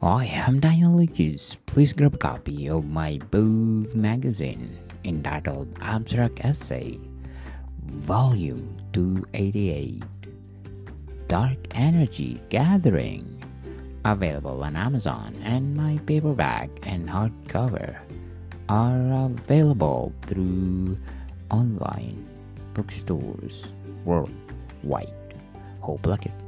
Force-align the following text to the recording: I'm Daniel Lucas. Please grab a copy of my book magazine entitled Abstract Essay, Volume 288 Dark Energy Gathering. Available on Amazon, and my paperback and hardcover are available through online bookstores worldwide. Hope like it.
I'm 0.00 0.60
Daniel 0.60 0.94
Lucas. 0.96 1.56
Please 1.66 1.92
grab 1.92 2.14
a 2.14 2.18
copy 2.18 2.68
of 2.70 2.88
my 2.88 3.18
book 3.32 3.92
magazine 3.96 4.78
entitled 5.02 5.66
Abstract 5.80 6.44
Essay, 6.44 7.00
Volume 7.82 8.76
288 8.92 10.04
Dark 11.26 11.58
Energy 11.74 12.40
Gathering. 12.48 13.42
Available 14.04 14.62
on 14.62 14.76
Amazon, 14.76 15.34
and 15.42 15.74
my 15.76 15.98
paperback 16.06 16.70
and 16.84 17.08
hardcover 17.08 17.96
are 18.68 19.26
available 19.26 20.12
through 20.28 20.96
online 21.50 22.24
bookstores 22.72 23.72
worldwide. 24.04 25.34
Hope 25.80 26.06
like 26.06 26.26
it. 26.26 26.47